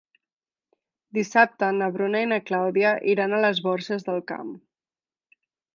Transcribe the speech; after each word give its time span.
Dissabte 1.17 1.69
na 1.81 1.89
Bruna 1.97 2.23
i 2.27 2.31
na 2.33 2.41
Clàudia 2.49 2.97
iran 3.15 3.37
a 3.41 3.45
les 3.47 3.65
Borges 3.69 4.09
del 4.11 4.23
Camp. 4.35 4.53